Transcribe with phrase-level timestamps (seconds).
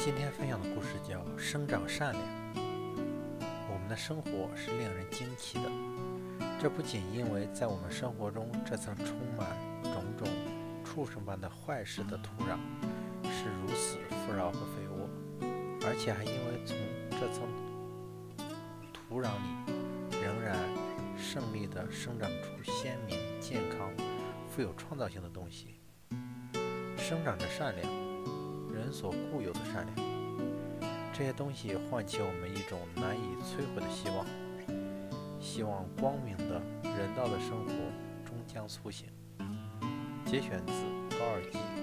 [0.00, 2.24] 今天分享的故事叫《生长善良》。
[3.68, 5.68] 我们的生活是令人惊奇的，
[6.60, 9.48] 这不仅因为在我们生活中这层充满
[9.82, 10.28] 种种
[10.84, 12.58] 畜生般的坏事的土壤
[13.24, 15.08] 是如此富饶和肥沃，
[15.84, 16.76] 而且还因为从
[17.10, 17.42] 这层
[18.92, 19.72] 土壤里
[20.22, 20.56] 仍然
[21.18, 23.90] 胜利地生长出鲜明、健康、
[24.48, 25.80] 富有创造性的东西，
[26.96, 28.07] 生长着善良。
[28.88, 30.08] 人所固有的善良，
[31.12, 34.24] 这些东西唤起我们一种难以摧毁的希望，
[35.38, 37.72] 希望光明的人道的生活
[38.24, 39.06] 终将苏醒。
[40.24, 40.72] 节选自
[41.18, 41.77] 高尔基。